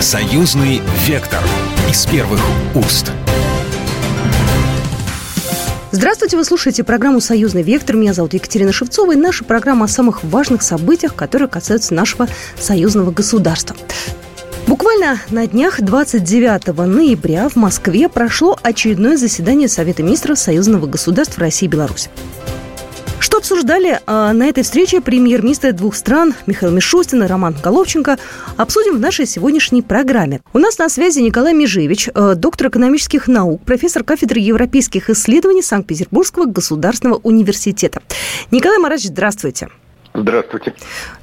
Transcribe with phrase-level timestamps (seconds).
[0.00, 1.40] Союзный вектор
[1.90, 2.40] из первых
[2.76, 3.10] уст.
[5.90, 7.96] Здравствуйте, вы слушаете программу «Союзный вектор».
[7.96, 9.14] Меня зовут Екатерина Шевцова.
[9.14, 12.28] И наша программа о самых важных событиях, которые касаются нашего
[12.60, 13.74] союзного государства.
[14.68, 21.66] Буквально на днях 29 ноября в Москве прошло очередное заседание Совета министров Союзного государства России
[21.66, 22.08] и Беларуси.
[23.38, 28.18] Обсуждали э, на этой встрече премьер-министры двух стран Михаил Мишустин и Роман Головченко,
[28.56, 30.40] обсудим в нашей сегодняшней программе.
[30.52, 36.46] У нас на связи Николай Межевич, э, доктор экономических наук, профессор кафедры европейских исследований Санкт-Петербургского
[36.46, 38.02] государственного университета.
[38.50, 39.68] Николай Маратович, здравствуйте.
[40.20, 40.74] Здравствуйте.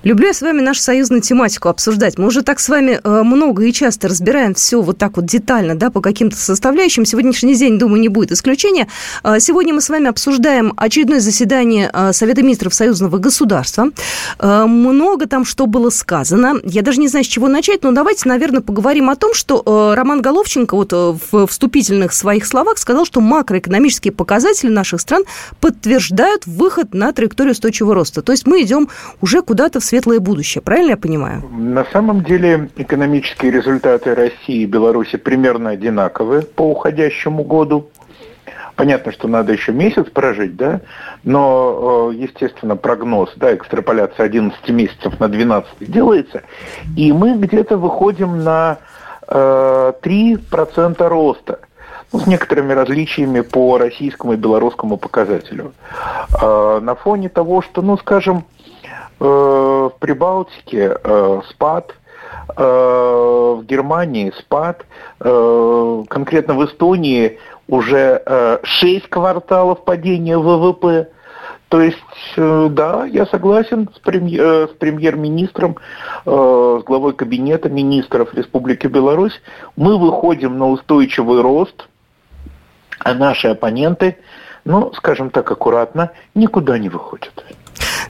[0.03, 2.17] Люблю я с вами нашу союзную тематику обсуждать.
[2.17, 5.75] Мы уже так с вами э, много и часто разбираем все вот так вот детально,
[5.75, 7.05] да, по каким-то составляющим.
[7.05, 8.87] Сегодняшний день, думаю, не будет исключения.
[9.23, 13.91] Э, сегодня мы с вами обсуждаем очередное заседание э, Совета министров союзного государства.
[14.39, 16.55] Много там что было сказано.
[16.63, 20.21] Я даже не знаю, с чего начать, но давайте, наверное, поговорим о том, что Роман
[20.21, 25.23] Головченко вот в вступительных своих словах сказал, что макроэкономические показатели наших стран
[25.59, 28.21] подтверждают выход на траекторию устойчивого роста.
[28.21, 28.84] То есть мы идем
[29.21, 30.61] уже куда-то в светлое будущее.
[30.61, 31.43] Правильно я понимаю?
[31.51, 37.89] На самом деле экономические результаты России и Беларуси примерно одинаковые по уходящему году.
[38.75, 40.81] Понятно, что надо еще месяц прожить, да,
[41.23, 46.43] но, э, естественно, прогноз, да, экстраполяция 11 месяцев на 12 делается,
[46.97, 48.79] и мы где-то выходим на
[49.27, 51.59] 3% э, роста
[52.11, 55.73] ну, с некоторыми различиями по российскому и белорусскому показателю.
[56.41, 58.45] Э, на фоне того, что, ну, скажем,
[59.19, 61.95] в Прибалтике э, спад,
[62.55, 64.85] э, в Германии спад,
[65.17, 71.09] конкретно в Эстонии уже 6 кварталов падения ВВП.
[71.69, 71.97] То есть,
[72.37, 75.77] да, я согласен с премьер-министром,
[76.25, 79.41] с главой кабинета министров Республики Беларусь.
[79.75, 81.87] Мы выходим на устойчивый рост,
[82.99, 84.17] а наши оппоненты,
[84.63, 87.43] ну, скажем так аккуратно, никуда не выходят.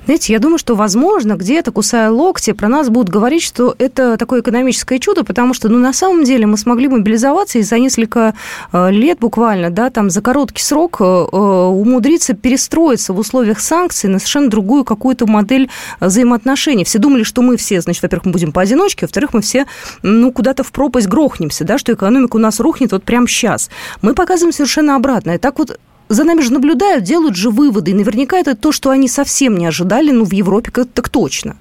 [0.06, 4.42] Знаете, я думаю, что, возможно, где-то, кусая локти, про нас будут говорить, что это такое
[4.42, 8.36] экономическое чудо, потому что, ну, на самом деле мы смогли мобилизоваться и за несколько
[8.72, 14.08] э, лет буквально, да, там, за короткий срок э, э, умудриться перестроиться в условиях санкций
[14.08, 16.84] на совершенно другую какую-то модель взаимоотношений.
[16.84, 19.66] Все думали, что мы все, значит, во-первых, мы будем поодиночке, во-вторых, мы все,
[20.04, 23.72] ну, куда-то в пропасть грохнемся, да, что экономика у нас рухнет вот прямо сейчас.
[24.04, 25.40] Мы показываем совершенно обратное.
[25.40, 27.92] Так вот, за нами же наблюдают, делают же выводы.
[27.92, 31.58] И наверняка это то, что они совсем не ожидали, ну, в Европе так точно.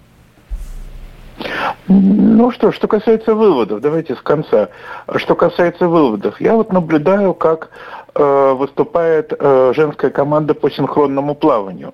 [1.89, 4.69] Ну что, что касается выводов, давайте с конца.
[5.17, 7.71] Что касается выводов, я вот наблюдаю, как
[8.15, 11.93] э, выступает э, женская команда по синхронному плаванию.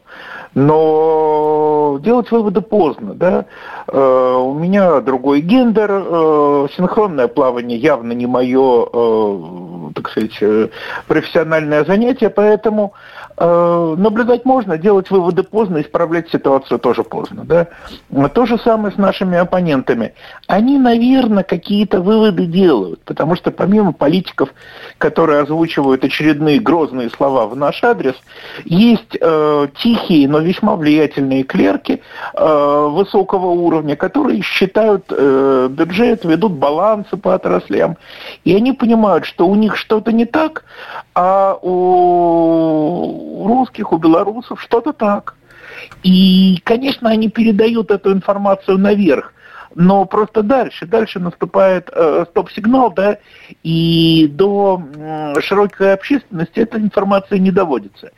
[0.54, 3.46] Но делать выводы поздно, да.
[3.88, 9.38] Э, у меня другой гендер, э, синхронное плавание явно не мое, э,
[9.94, 10.68] так сказать, э,
[11.06, 12.94] профессиональное занятие, поэтому
[13.42, 17.44] Э, наблюдать можно, делать выводы поздно, исправлять ситуацию тоже поздно.
[17.46, 18.28] Да?
[18.28, 20.12] То же самое с нашими оппонентами.
[20.46, 24.50] Они, наверное, какие-то выводы делают, потому что помимо политиков,
[24.98, 28.14] которые озвучивают очередные грозные слова в наш адрес,
[28.66, 32.02] есть э, тихие, но весьма влиятельные клерки
[32.34, 37.96] э, высокого уровня, которые считают э, бюджет, ведут балансы по отраслям,
[38.44, 40.64] и они понимают, что у них что-то не так,
[41.14, 45.34] а у русских, у белорусов что-то так.
[46.02, 49.32] И, конечно, они передают эту информацию наверх,
[49.74, 53.18] но просто дальше, дальше наступает э, стоп-сигнал, да,
[53.62, 58.10] и до э, широкой общественности эта информация не доводится.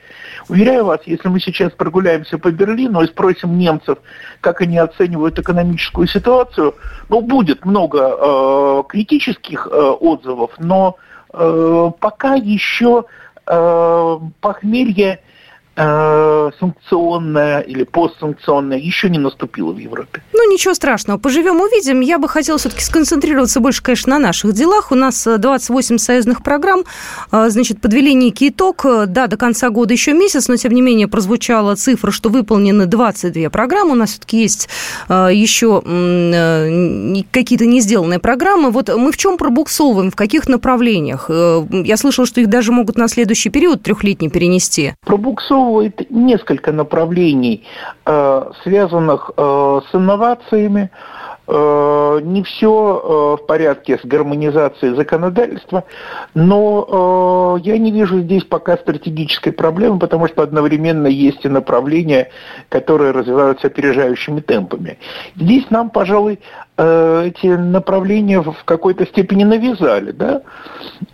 [0.49, 3.99] Уверяю вас, если мы сейчас прогуляемся по Берлину и спросим немцев,
[4.41, 6.75] как они оценивают экономическую ситуацию,
[7.09, 10.97] ну, будет много э, критических э, отзывов, но
[11.33, 13.05] пока еще
[13.47, 15.21] э, похмелье
[15.75, 20.23] Э, санкционная или постсанкционная еще не наступила в Европе.
[20.35, 22.01] Ну, ничего страшного, поживем, увидим.
[22.01, 24.93] Я бы хотела все-таки сконцентрироваться больше, конечно, на наших делах.
[24.93, 26.85] У нас 28 э, союзных программ,
[27.31, 28.85] э, значит, подвели некий итог.
[29.07, 33.49] Да, до конца года еще месяц, но, тем не менее, прозвучала цифра, что выполнены 22
[33.49, 33.93] программы.
[33.93, 34.69] У нас все-таки есть
[35.09, 35.81] еще
[37.31, 38.71] какие-то не сделанные программы.
[38.71, 41.31] Вот мы в чем пробуксовываем, в каких направлениях?
[41.31, 44.95] Я слышала, что их даже могут на следующий период трехлетний перенести.
[45.07, 47.65] Пробуксовываем обрисовывает несколько направлений,
[48.05, 50.91] э, связанных э, с инновациями,
[51.47, 55.85] э, не все в порядке с гармонизацией законодательства,
[56.35, 62.29] но я не вижу здесь пока стратегической проблемы, потому что одновременно есть и направления,
[62.69, 64.99] которые развиваются опережающими темпами.
[65.37, 66.39] Здесь нам, пожалуй,
[66.77, 70.43] эти направления в какой-то степени навязали, да.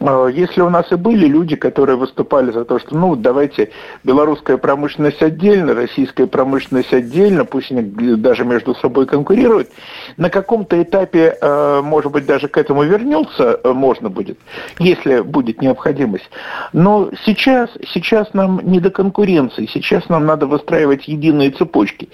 [0.00, 3.70] Э, если у нас и были люди, которые выступали за то, что, ну, давайте
[4.04, 7.82] белорусская промышленность отдельно, российская промышленность отдельно, пусть они
[8.16, 9.68] даже между собой конкурируют,
[10.16, 14.38] на каком-то этапе, э, может быть, даже к этому вернется, э, можно будет,
[14.78, 16.30] если будет необходимость.
[16.72, 22.08] Но сейчас, сейчас нам не до конкуренции, сейчас нам надо выстраивать единые цепочки.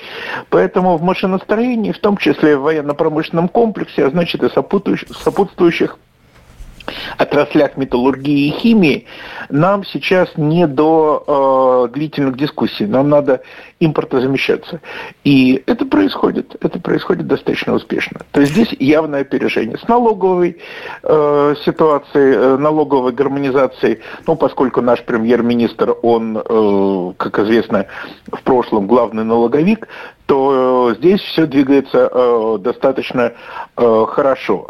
[0.50, 5.98] Поэтому в машиностроении, в том числе в военно-промышленном комплексе, а значит и сопутствующих
[7.18, 9.06] отраслях металлургии и химии,
[9.48, 13.42] нам сейчас не до э, длительных дискуссий, нам надо
[13.80, 14.80] импортозамещаться.
[15.24, 18.20] И это происходит, это происходит достаточно успешно.
[18.32, 19.78] То есть здесь явное опережение.
[19.78, 20.58] С налоговой
[21.02, 27.86] э, ситуацией, э, налоговой гармонизацией, ну, поскольку наш премьер-министр, он, э, как известно,
[28.32, 29.88] в прошлом главный налоговик,
[30.26, 33.32] то э, здесь все двигается э, достаточно
[33.76, 34.68] э, хорошо.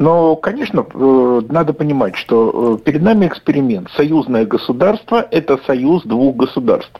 [0.00, 3.90] Но, конечно, э, надо понимать, что э, перед нами эксперимент.
[3.90, 6.98] Союзное государство– это союз двух государств,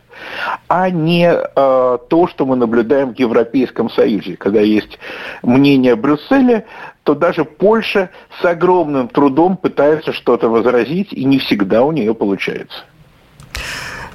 [0.68, 4.36] а не э, то, что мы наблюдаем в Европейском Союзе.
[4.36, 4.98] Когда есть
[5.42, 6.66] мнение Брюсселя,
[7.02, 8.10] то даже Польша
[8.42, 12.84] с огромным трудом пытается что-то возразить, и не всегда у нее получается.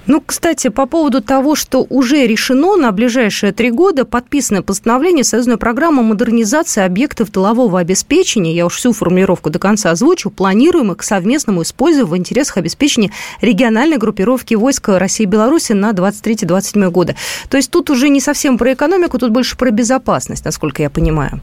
[0.08, 5.58] Ну, кстати, по поводу того, что уже решено на ближайшие три года подписано постановление союзной
[5.58, 11.64] программы модернизации объектов тылового обеспечения, я уж всю формулировку до конца озвучу, планируемых к совместному
[11.64, 13.12] использованию в интересах обеспечения
[13.42, 17.16] региональной группировки войск России и Беларуси на 23-27 годы.
[17.50, 21.42] То есть тут уже не совсем про экономику, тут больше про безопасность, насколько я понимаю.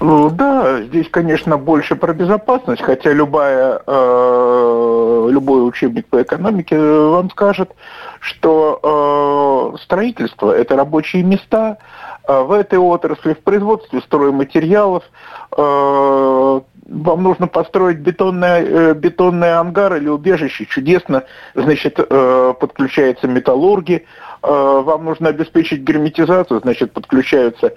[0.00, 7.30] Ну, да, здесь, конечно, больше про безопасность, хотя любая, э, любой учебник по экономике вам
[7.30, 7.72] скажет,
[8.20, 11.78] что э, строительство– это рабочие места,
[12.26, 15.02] э, в этой отрасли, в производстве стройматериалов,
[15.56, 21.24] э, вам нужно построить бетонный, э, бетонный ангар или убежище, чудесно,
[21.54, 24.06] значит, э, подключаются металлурги,
[24.42, 27.74] э, вам нужно обеспечить герметизацию, значит, подключаются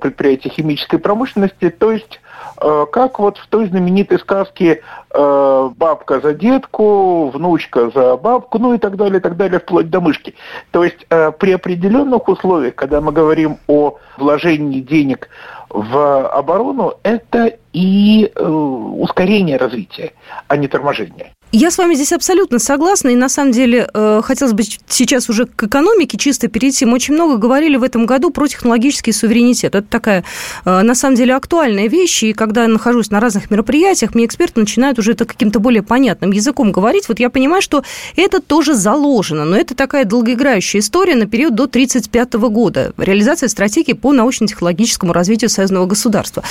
[0.00, 2.20] предприятия химической промышленности, то есть
[2.58, 8.96] как вот в той знаменитой сказке «Бабка за детку», «Внучка за бабку», ну и так
[8.96, 10.34] далее, и так далее, вплоть до мышки.
[10.70, 15.28] То есть при определенных условиях, когда мы говорим о вложении денег
[15.72, 20.12] в оборону, это и э, ускорение развития,
[20.48, 21.32] а не торможение.
[21.54, 25.44] Я с вами здесь абсолютно согласна, и на самом деле э, хотелось бы сейчас уже
[25.44, 26.86] к экономике чисто перейти.
[26.86, 29.74] Мы очень много говорили в этом году про технологический суверенитет.
[29.74, 30.24] Это такая,
[30.64, 34.60] э, на самом деле, актуальная вещь, и когда я нахожусь на разных мероприятиях, мне эксперты
[34.60, 37.06] начинают уже это каким-то более понятным языком говорить.
[37.08, 37.84] Вот я понимаю, что
[38.16, 42.94] это тоже заложено, но это такая долгоиграющая история на период до 1935 года.
[42.96, 46.42] Реализация стратегии по научно-технологическому развитию союзного государства.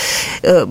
[0.44, 0.68] Э,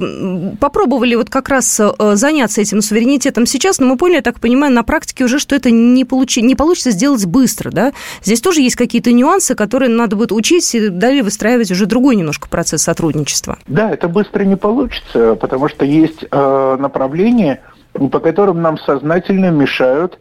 [0.61, 1.81] попробовали вот как раз
[2.13, 5.71] заняться этим суверенитетом сейчас, но мы поняли, я так понимаю, на практике уже, что это
[5.71, 7.93] не, получи, не получится сделать быстро, да?
[8.23, 12.49] Здесь тоже есть какие-то нюансы, которые надо будет учить и далее выстраивать уже другой немножко
[12.49, 13.59] процесс сотрудничества.
[13.67, 17.63] Да, это быстро не получится, потому что есть э, направления,
[17.93, 20.19] по которым нам сознательно мешают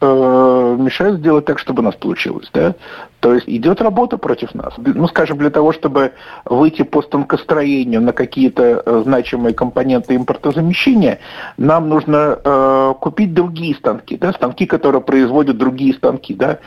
[0.00, 2.74] э, мешают сделать так, чтобы у нас получилось, да?
[3.20, 4.74] То есть идет работа против нас.
[4.76, 6.12] Ну, скажем, для того, чтобы
[6.44, 11.18] выйти по станкостроению на какие-то э, значимые компоненты импортозамещения,
[11.56, 16.58] нам нужно э, купить другие станки, да, станки, которые производят другие станки, да,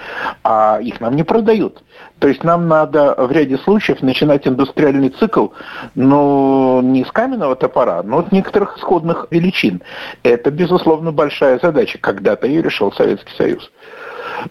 [0.43, 1.83] а их нам не продают.
[2.19, 5.47] То есть нам надо в ряде случаев начинать индустриальный цикл,
[5.95, 9.81] ну, не с каменного топора, но от некоторых исходных величин.
[10.23, 11.97] Это, безусловно, большая задача.
[11.97, 13.71] Когда-то ее решил Советский Союз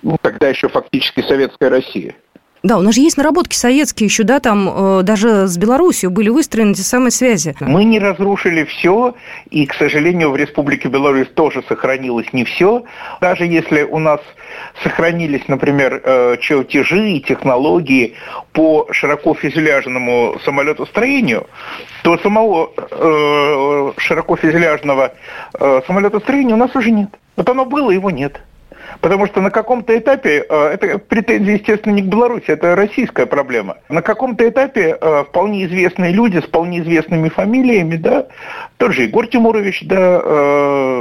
[0.02, 2.14] ну, тогда еще фактически Советская Россия.
[2.62, 6.28] Да, у нас же есть наработки советские еще, да, там э, даже с Беларусью были
[6.28, 7.56] выстроены те самые связи.
[7.60, 9.14] Мы не разрушили все,
[9.48, 12.84] и, к сожалению, в Республике Беларусь тоже сохранилось не все.
[13.22, 14.20] Даже если у нас
[14.82, 18.14] сохранились, например, э, чертежи и технологии
[18.52, 21.46] по широко фюзеляжному самолетостроению,
[22.02, 25.14] то самого э, широко фюзеляжного
[25.58, 27.08] э, самолетостроения у нас уже нет.
[27.36, 28.42] Вот оно было, его нет.
[29.00, 33.78] Потому что на каком-то этапе, э, это претензии, естественно, не к Беларуси, это российская проблема.
[33.88, 38.26] На каком-то этапе э, вполне известные люди с вполне известными фамилиями, да,
[38.76, 40.99] тот же Егор Тимурович, да, э,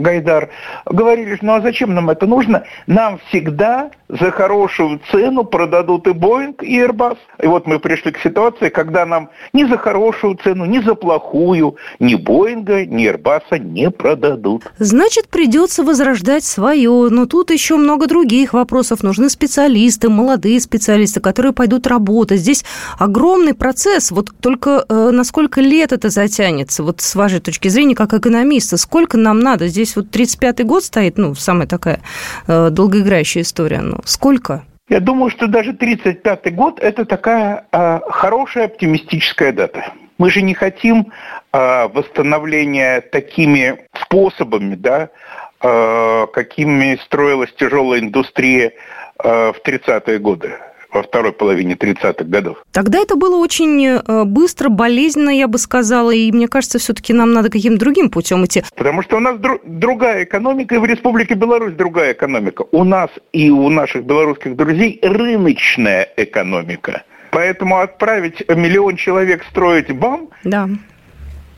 [0.00, 0.50] Гайдар,
[0.86, 2.64] говорили, ну а зачем нам это нужно?
[2.86, 7.18] Нам всегда за хорошую цену продадут и Боинг, и Airbus.
[7.42, 11.76] И вот мы пришли к ситуации, когда нам ни за хорошую цену, ни за плохую,
[11.98, 14.64] ни Боинга, ни Airbus не продадут.
[14.78, 17.08] Значит, придется возрождать свое.
[17.10, 19.02] Но тут еще много других вопросов.
[19.02, 22.40] Нужны специалисты, молодые специалисты, которые пойдут работать.
[22.40, 22.64] Здесь
[22.98, 24.10] огромный процесс.
[24.10, 26.82] Вот только э, на сколько лет это затянется?
[26.82, 29.68] Вот с вашей точки зрения, как экономиста, сколько нам надо?
[29.68, 32.00] Здесь вот 35-й год стоит, ну, самая такая
[32.46, 33.80] э, долгоиграющая история.
[33.80, 34.64] Ну, сколько?
[34.88, 39.92] Я думаю, что даже 35-й год– это такая э, хорошая оптимистическая дата.
[40.16, 41.12] Мы же не хотим
[41.52, 45.10] э, восстановления такими способами, да,
[45.60, 48.72] э, какими строилась тяжелая индустрия
[49.22, 50.54] э, в 30-е годы
[50.92, 52.64] во второй половине 30-х годов.
[52.72, 57.32] Тогда это было очень э, быстро, болезненно, я бы сказала, и мне кажется, все-таки нам
[57.32, 58.62] надо каким-то другим путем идти.
[58.74, 62.64] Потому что у нас дру- другая экономика, и в Республике Беларусь другая экономика.
[62.72, 67.02] У нас и у наших белорусских друзей рыночная экономика.
[67.30, 70.68] Поэтому отправить миллион человек строить БАМ да.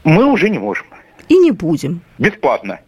[0.04, 0.86] мы уже не можем.
[1.28, 2.00] И не будем.
[2.18, 2.80] Бесплатно.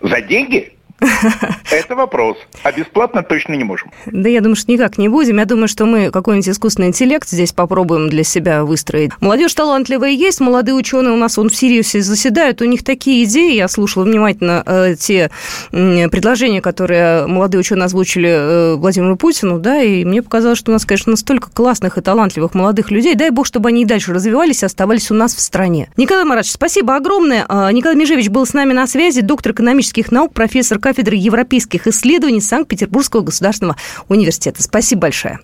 [0.00, 0.72] За деньги?
[1.70, 2.36] Это вопрос.
[2.62, 3.90] А бесплатно точно не можем.
[4.06, 5.38] Да я думаю, что никак не будем.
[5.38, 9.12] Я думаю, что мы какой-нибудь искусственный интеллект здесь попробуем для себя выстроить.
[9.20, 13.54] Молодежь талантливая есть, молодые ученые у нас он в Сириусе заседают, у них такие идеи.
[13.54, 15.30] Я слушала внимательно э, те
[15.72, 20.74] э, предложения, которые молодые ученые озвучили э, Владимиру Путину, да, и мне показалось, что у
[20.74, 23.14] нас, конечно, настолько классных и талантливых молодых людей.
[23.14, 25.88] Дай бог, чтобы они и дальше развивались и оставались у нас в стране.
[25.96, 27.44] Николай Маратович, спасибо огромное.
[27.48, 32.40] А, Николай Межевич был с нами на связи, доктор экономических наук, профессор кафедры европейских исследований
[32.40, 33.76] Санкт-Петербургского государственного
[34.08, 34.62] университета.
[34.62, 35.40] Спасибо большое.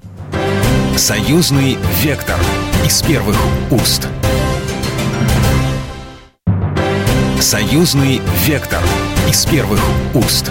[0.97, 2.39] Союзный вектор
[2.85, 3.37] из первых
[3.71, 4.09] уст.
[7.41, 8.83] Союзный вектор
[9.29, 9.81] из первых
[10.15, 10.51] уст.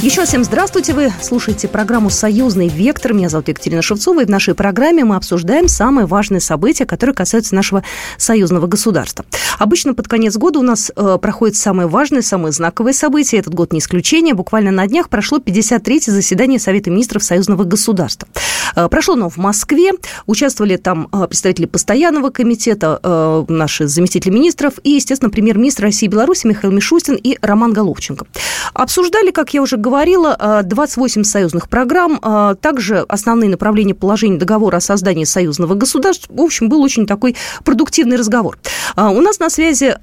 [0.00, 0.94] Еще всем здравствуйте.
[0.94, 3.12] Вы слушаете программу «Союзный вектор».
[3.12, 4.22] Меня зовут Екатерина Шевцова.
[4.22, 7.82] И в нашей программе мы обсуждаем самые важные события, которые касаются нашего
[8.16, 9.24] союзного государства.
[9.58, 13.38] Обычно под конец года у нас э, проходят самые важные, самые знаковые события.
[13.38, 14.34] Этот год не исключение.
[14.34, 18.28] Буквально на днях прошло 53-е заседание Совета министров союзного государства.
[18.76, 19.90] Э, прошло оно в Москве.
[20.26, 26.08] Участвовали там э, представители постоянного комитета, э, наши заместители министров и, естественно, премьер-министр России и
[26.08, 28.26] Беларуси Михаил Мишустин и Роман Головченко.
[28.74, 32.20] Обсуждали, как я уже говорила, говорила, 28 союзных программ,
[32.60, 36.30] также основные направления положения договора о создании союзного государства.
[36.34, 38.58] В общем, был очень такой продуктивный разговор.
[38.96, 39.96] У нас на связи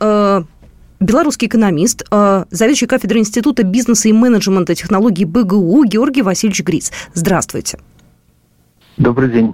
[0.99, 6.91] белорусский экономист, заведующий кафедрой Института бизнеса и менеджмента технологий БГУ Георгий Васильевич Гриц.
[7.13, 7.77] Здравствуйте.
[8.97, 9.53] Добрый день.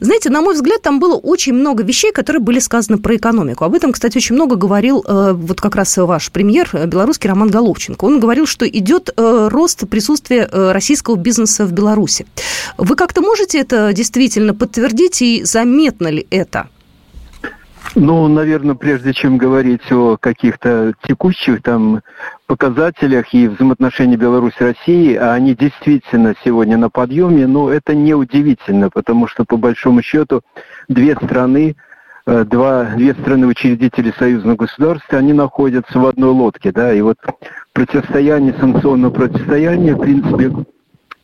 [0.00, 3.64] Знаете, на мой взгляд, там было очень много вещей, которые были сказаны про экономику.
[3.64, 7.48] Об этом, кстати, очень много говорил э, вот как раз ваш премьер, э, белорусский Роман
[7.48, 8.04] Головченко.
[8.04, 12.26] Он говорил, что идет э, рост присутствия российского бизнеса в Беларуси.
[12.76, 16.68] Вы как-то можете это действительно подтвердить и заметно ли это?
[17.96, 22.00] Ну, наверное, прежде чем говорить о каких-то текущих там
[22.46, 29.28] показателях и взаимоотношениях Беларуси-России, а они действительно сегодня на подъеме, но это не удивительно, потому
[29.28, 30.42] что, по большому счету,
[30.88, 31.76] две страны,
[32.26, 37.18] э, два, две страны учредители союзного государства, они находятся в одной лодке, да, и вот
[37.72, 40.50] противостояние, санкционное противостояние, в принципе,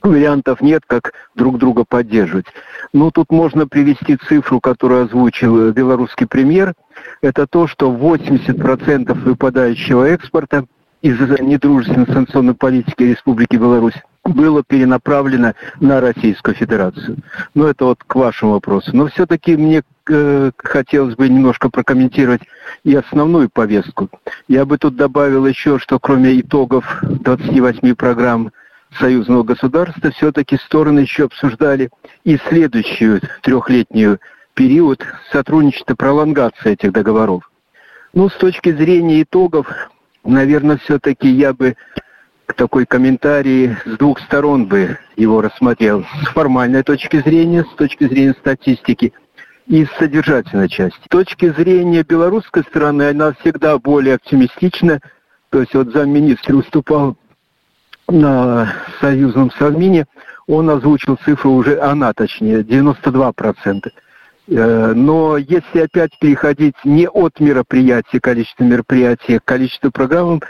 [0.02, 2.47] вариантов нет, как друг друга поддерживать.
[2.92, 6.75] Ну, тут можно привести цифру, которую озвучил белорусский премьер.
[7.23, 10.66] Это то, что 80% выпадающего экспорта
[11.02, 17.19] из-за недружественной санкционной политики Республики Беларусь было перенаправлено на Российскую Федерацию.
[17.54, 18.95] Ну, это вот к вашему вопросу.
[18.95, 22.42] Но все-таки мне э, хотелось бы немножко прокомментировать
[22.85, 24.11] и основную повестку.
[24.47, 28.52] Я бы тут добавил еще, что кроме итогов 28 программ
[28.99, 31.90] союзного государства, все-таки стороны еще обсуждали
[32.25, 34.20] и следующую трехлетнюю
[34.54, 37.50] период сотрудничества, пролонгации этих договоров.
[38.12, 39.68] Ну, с точки зрения итогов,
[40.25, 41.76] наверное, все-таки я бы
[42.56, 46.04] такой комментарий с двух сторон бы его рассмотрел.
[46.25, 49.12] С формальной точки зрения, с точки зрения статистики
[49.66, 50.99] и с содержательной части.
[51.04, 55.00] С точки зрения белорусской стороны, она всегда более оптимистична.
[55.50, 57.16] То есть вот замминистра выступал на
[59.00, 60.06] союзном Совмине,
[60.46, 63.90] он озвучил цифру уже, она точнее, 92%.
[64.50, 70.40] Э, но если опять переходить не от мероприятия, количества мероприятий к количеству программ,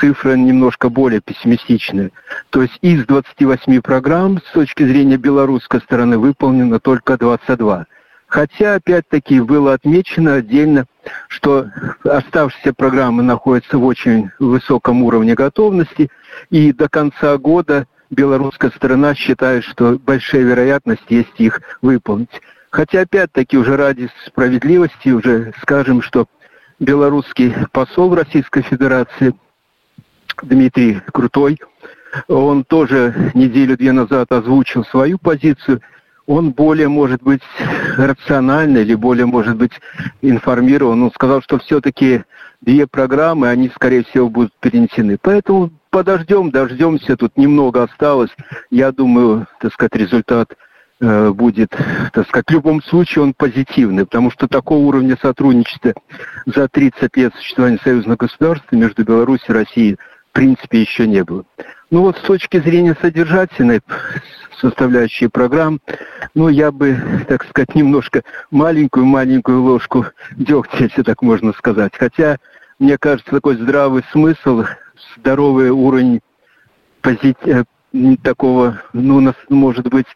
[0.00, 2.10] цифра немножко более пессимистичная.
[2.50, 7.86] То есть из 28 программ с точки зрения белорусской стороны выполнено только 22.
[8.28, 10.84] Хотя, опять-таки, было отмечено отдельно,
[11.28, 11.66] что
[12.04, 16.10] оставшиеся программы находятся в очень высоком уровне готовности,
[16.50, 22.40] и до конца года белорусская сторона считает, что большая вероятность есть их выполнить.
[22.70, 26.26] Хотя, опять-таки, уже ради справедливости уже скажем, что
[26.78, 29.34] белорусский посол Российской Федерации
[30.42, 31.58] Дмитрий Крутой,
[32.28, 35.80] он тоже неделю-две назад озвучил свою позицию.
[36.28, 37.42] Он более, может быть,
[37.96, 39.72] рациональный или более, может быть,
[40.22, 41.02] информирован.
[41.02, 42.22] Он сказал, что все-таки
[42.60, 45.18] две программы, они, скорее всего, будут перенесены.
[45.20, 47.16] Поэтому подождем, дождемся.
[47.16, 48.30] Тут немного осталось.
[48.70, 50.56] Я думаю, так сказать, результат–
[51.00, 51.70] Э, будет,
[52.12, 55.94] так сказать, в любом случае он позитивный, потому что такого уровня сотрудничества
[56.44, 61.44] за 30 лет существования союзного государства между Беларусью и Россией в принципе еще не было.
[61.90, 63.80] Ну вот с точки зрения содержательной
[64.60, 65.80] составляющей программ,
[66.34, 66.96] ну я бы,
[67.28, 71.92] так сказать, немножко маленькую-маленькую ложку дегтя, если так можно сказать.
[71.96, 72.38] Хотя,
[72.78, 74.64] мне кажется, такой здравый смысл,
[75.16, 76.20] здоровый уровень
[77.00, 77.38] позит...
[77.46, 77.64] Э,
[78.22, 80.06] такого, ну, может быть,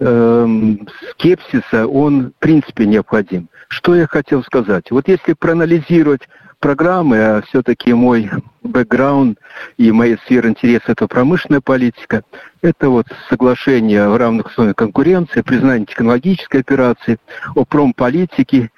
[0.00, 3.48] Эм, скепсиса, он в принципе необходим.
[3.66, 4.92] Что я хотел сказать?
[4.92, 6.28] Вот если проанализировать
[6.60, 8.30] программы, а все-таки мой
[8.62, 9.38] бэкграунд
[9.76, 12.22] и моя сфера интереса– это промышленная политика,
[12.62, 17.18] это вот соглашение в равных условиях конкуренции, признание технологической операции,
[17.54, 18.70] о промполитике,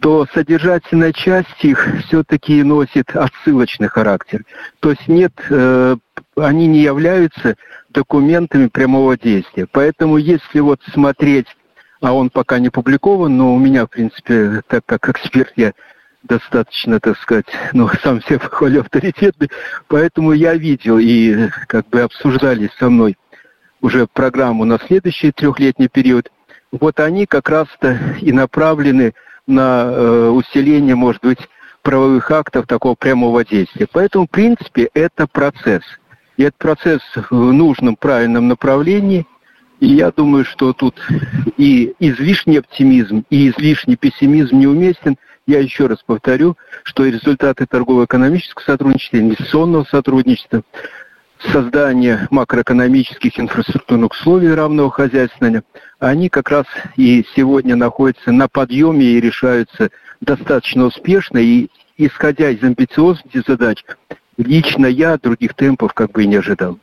[0.00, 4.44] то содержательная часть их все-таки носит отсылочный характер.
[4.80, 5.96] То есть нет, э,
[6.36, 7.56] они не являются
[7.90, 9.66] документами прямого действия.
[9.70, 11.46] Поэтому если вот смотреть,
[12.00, 15.72] а он пока не публикован, но у меня, в принципе, так как эксперт, я
[16.22, 19.50] достаточно, так сказать, ну, сам себе похвалю авторитетный,
[19.88, 23.16] поэтому я видел и как бы обсуждали со мной
[23.80, 26.30] уже программу на следующий трехлетний период.
[26.72, 29.14] Вот они как раз-то и направлены
[29.46, 31.38] на э, усиление, может быть,
[31.82, 33.86] правовых актов такого прямого действия.
[33.90, 35.82] Поэтому, в принципе, это процесс–
[36.38, 39.26] и этот процесс в нужном, правильном направлении.
[39.80, 40.94] И я думаю, что тут
[41.56, 45.16] и излишний оптимизм, и излишний пессимизм неуместен.
[45.48, 50.62] Я еще раз повторю, что результаты торгово-экономического сотрудничества, инвестиционного сотрудничества,
[51.38, 55.62] создания макроэкономических инфраструктурных условий равного хозяйствования,
[56.00, 59.88] они как раз и сегодня находятся на подъеме и решаются
[60.20, 61.38] достаточно успешно.
[61.38, 63.82] И исходя из амбициозности задач,
[64.36, 66.78] лично я других темпов как бы и не ожидал.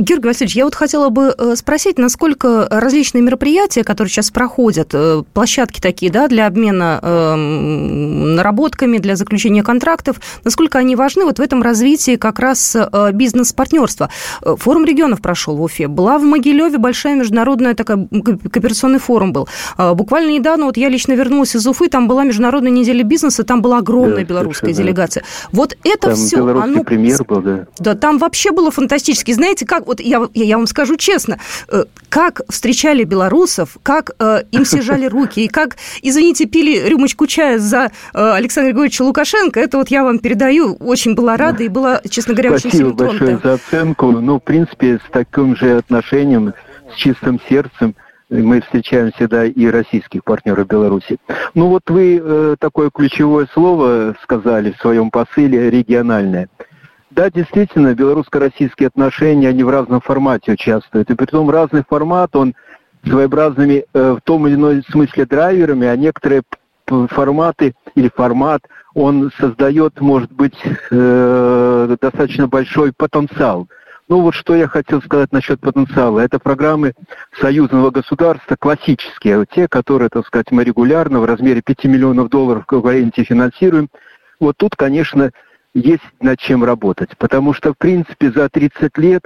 [0.00, 5.24] Георгий Васильевич, я вот хотела бы э, спросить, насколько различные мероприятия, которые сейчас проходят, э,
[5.34, 11.42] площадки такие, да, для обмена э, наработками, для заключения контрактов, насколько они важны вот в
[11.42, 14.08] этом развитии как раз э, бизнес-партнерства.
[14.40, 18.06] Форум регионов прошел в Уфе, была в Могилеве большая международная такая
[18.52, 19.48] кооперационный форум был.
[19.76, 23.78] Буквально недавно вот я лично вернулась из Уфы, там была международная неделя бизнеса, там была
[23.78, 25.24] огромная да, белорусская делегация.
[25.50, 26.84] Вот это там все, оно...
[26.84, 27.66] премьер был, да.
[27.80, 29.32] Да, там вообще было фантастически.
[29.32, 34.64] Знаете, как вот я, я вам скажу честно, э, как встречали белорусов, как э, им
[34.64, 39.78] все жали руки, и как, извините, пили рюмочку чая за э, Александра Григорьевича Лукашенко, это
[39.78, 43.18] вот я вам передаю, очень была рада и была, честно говоря, Спасибо очень сильно тронута.
[43.18, 44.12] большое за оценку.
[44.12, 46.52] Ну, в принципе, с таким же отношением,
[46.92, 47.94] с чистым сердцем,
[48.30, 51.16] мы встречаем всегда и российских партнеров Беларуси.
[51.54, 56.48] Ну вот вы э, такое ключевое слово сказали в своем посыле региональное.
[57.10, 61.10] Да, действительно, белорусско-российские отношения, они в разном формате участвуют.
[61.10, 62.54] И при том разный формат, он
[63.04, 66.42] своеобразными э, в том или ином смысле драйверами, а некоторые
[67.10, 68.62] форматы или формат,
[68.94, 70.56] он создает, может быть,
[70.90, 73.68] э, достаточно большой потенциал.
[74.08, 76.20] Ну вот что я хотел сказать насчет потенциала.
[76.20, 76.94] Это программы
[77.38, 82.66] союзного государства классические, те, которые, так сказать, мы регулярно в размере 5 миллионов долларов в
[82.66, 83.88] эквиваленте финансируем.
[84.40, 85.30] Вот тут, конечно,
[85.74, 87.16] есть над чем работать.
[87.18, 89.24] Потому что, в принципе, за 30 лет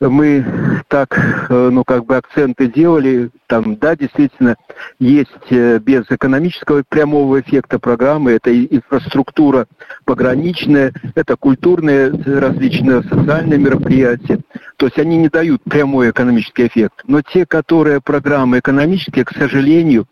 [0.00, 0.44] мы
[0.88, 1.16] так,
[1.48, 4.56] э, ну, как бы акценты делали, там, да, действительно,
[4.98, 9.66] есть э, без экономического прямого эффекта программы, это инфраструктура
[10.04, 14.40] пограничная, это культурные различные социальные мероприятия,
[14.76, 17.02] то есть они не дают прямой экономический эффект.
[17.06, 20.06] Но те, которые программы экономические, к сожалению,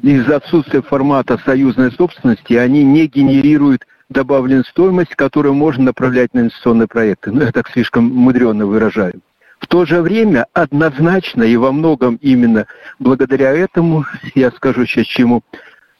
[0.00, 6.88] из-за отсутствия формата союзной собственности, они не генерируют добавленную стоимость, которую можно направлять на инвестиционные
[6.88, 7.30] проекты.
[7.30, 9.20] Ну, я так слишком мудренно выражаю.
[9.58, 12.66] В то же время однозначно и во многом именно
[12.98, 15.42] благодаря этому, я скажу сейчас чему,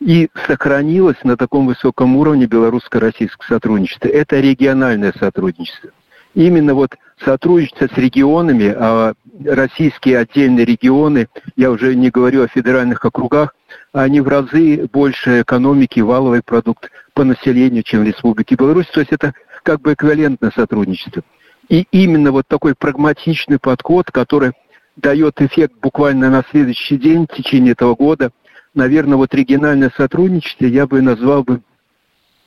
[0.00, 4.08] и сохранилось на таком высоком уровне белорусско-российское сотрудничество.
[4.08, 5.90] Это региональное сотрудничество.
[6.34, 13.04] Именно вот сотрудничество с регионами, а российские отдельные регионы, я уже не говорю о федеральных
[13.04, 13.54] округах,
[13.92, 18.88] они в разы больше экономики, валовый продукт по населению, чем в Республике Беларусь.
[18.88, 21.22] То есть это как бы эквивалентное сотрудничество.
[21.68, 24.52] И именно вот такой прагматичный подход, который
[24.96, 28.30] дает эффект буквально на следующий день в течение этого года,
[28.74, 31.62] наверное, вот региональное сотрудничество я бы назвал бы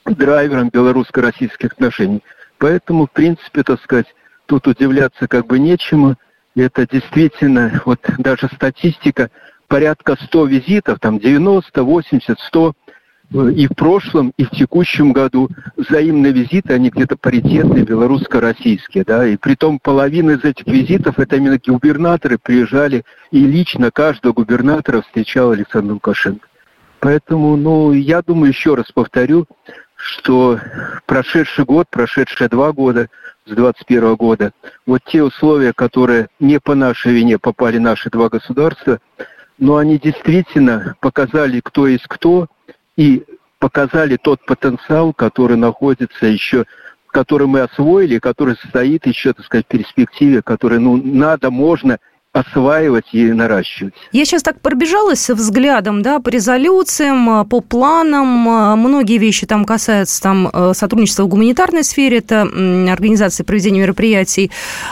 [0.06, 2.22] драйвером белорусско-российских отношений.
[2.58, 4.08] Поэтому, в принципе, так сказать,
[4.46, 6.16] тут удивляться как бы нечему.
[6.56, 9.30] Это действительно, вот даже статистика,
[9.68, 12.74] порядка 100 визитов, там 90, 80, 100
[13.32, 19.36] и в прошлом, и в текущем году взаимные визиты, они где-то паритетные, белорусско-российские, да, и
[19.36, 25.52] при том половина из этих визитов, это именно губернаторы приезжали, и лично каждого губернатора встречал
[25.52, 26.48] Александр Лукашенко.
[27.00, 29.46] Поэтому, ну, я думаю, еще раз повторю,
[29.98, 30.60] что
[31.06, 33.10] прошедший год, прошедшие два года,
[33.46, 34.52] с 21 года,
[34.86, 39.00] вот те условия, которые не по нашей вине попали наши два государства,
[39.58, 42.48] но они действительно показали, кто есть кто,
[42.96, 43.24] и
[43.60, 46.66] показали тот потенциал, который находится еще,
[47.08, 51.98] который мы освоили, который стоит еще, так сказать, в перспективе, который, ну, надо, можно
[52.38, 53.94] осваивать и наращивать.
[54.12, 58.28] Я сейчас так пробежалась взглядом, да, по резолюциям, по планам.
[58.80, 64.52] Многие вещи там касаются там, э, сотрудничества в гуманитарной сфере, это организация проведения мероприятий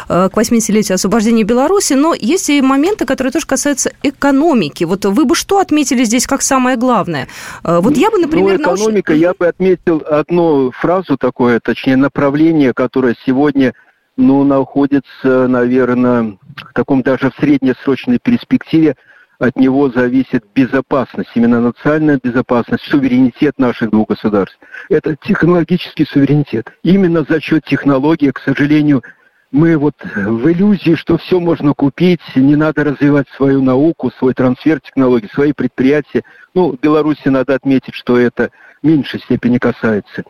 [0.09, 4.83] э, к 80-летию освобождения Беларуси, но есть и моменты, которые тоже касаются экономики.
[4.83, 7.27] Вот вы бы что отметили здесь как самое главное?
[7.63, 8.59] Э, вот я бы, например...
[8.59, 9.21] Ну, экономика, науч...
[9.21, 13.73] я бы отметил одну фразу такое, точнее, направление, которое сегодня
[14.17, 18.95] ну, находится, наверное, в таком даже в среднесрочной перспективе.
[19.37, 24.57] От него зависит безопасность, именно национальная безопасность, суверенитет наших двух государств.
[24.89, 26.71] Это технологический суверенитет.
[26.83, 29.03] Именно за счет технологии, к сожалению,
[29.51, 34.79] мы вот в иллюзии, что все можно купить, не надо развивать свою науку, свой трансфер
[34.79, 36.23] технологий, свои предприятия.
[36.53, 38.51] Ну, Беларуси надо отметить, что это
[38.81, 40.23] в меньшей степени касается.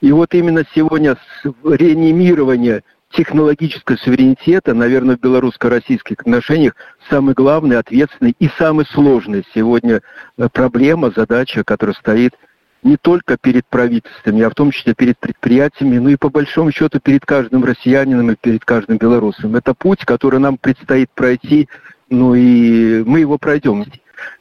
[0.00, 1.16] И вот именно сегодня
[1.64, 6.74] реанимирование технологического суверенитета, наверное, в белорусско-российских отношениях
[7.08, 10.02] самый главный, ответственный и самый сложный сегодня
[10.38, 12.34] э, проблема, задача, которая стоит
[12.82, 16.98] не только перед правительствами, а в том числе перед предприятиями, ну и по большому счету
[17.00, 19.56] перед каждым россиянином и перед каждым белорусом.
[19.56, 21.68] Это путь, который нам предстоит пройти,
[22.08, 23.84] ну и мы его пройдем.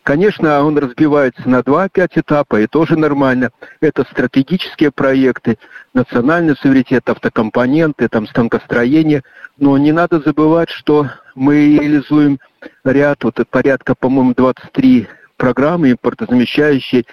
[0.04, 3.52] Конечно, он разбивается на два пять этапа, и тоже нормально.
[3.82, 5.58] Это стратегические проекты,
[5.94, 9.24] национальный суверенитет, автокомпоненты, там, станкостроение.
[9.58, 12.40] Но не надо забывать, что мы реализуем
[12.84, 17.06] ряд, вот порядка, по-моему, 23 программы импортозамещающие,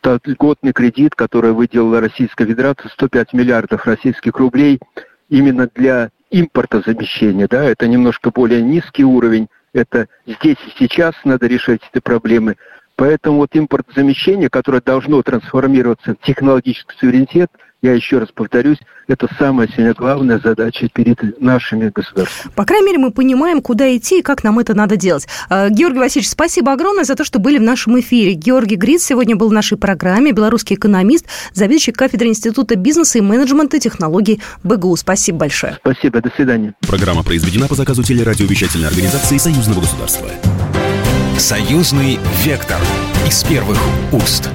[0.00, 4.78] тот льготный кредит, который выделила Российская Федерация, 105 миллиардов российских рублей
[5.28, 7.48] именно для импортозамещения.
[7.48, 12.56] Да, это немножко более низкий уровень это здесь и сейчас надо решать эти проблемы.
[12.96, 17.50] Поэтому вот импортозамещение, которое должно трансформироваться в технологический суверенитет,
[17.84, 22.50] я еще раз повторюсь, это самая сегодня главная задача перед нашими государствами.
[22.54, 25.28] По крайней мере, мы понимаем, куда идти и как нам это надо делать.
[25.50, 28.32] А, Георгий Васильевич, спасибо огромное за то, что были в нашем эфире.
[28.32, 33.78] Георгий Гриц сегодня был в нашей программе, белорусский экономист, заведующий кафедрой Института бизнеса и менеджмента
[33.78, 34.96] технологий БГУ.
[34.96, 35.76] Спасибо большое.
[35.80, 36.72] Спасибо, до свидания.
[36.88, 40.30] Программа произведена по заказу телерадиовещательной организации Союзного государства.
[41.36, 42.78] Союзный вектор
[43.26, 43.78] из первых
[44.10, 44.48] уст.